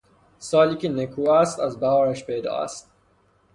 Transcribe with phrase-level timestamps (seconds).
[0.39, 2.91] سالی که نکواست ازبهارش پیدااست